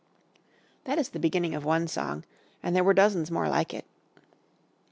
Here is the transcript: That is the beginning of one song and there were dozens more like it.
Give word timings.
That 0.85 0.97
is 0.97 1.09
the 1.09 1.19
beginning 1.19 1.53
of 1.53 1.63
one 1.63 1.87
song 1.87 2.23
and 2.63 2.75
there 2.75 2.83
were 2.83 2.91
dozens 2.95 3.29
more 3.29 3.47
like 3.47 3.71
it. 3.71 3.85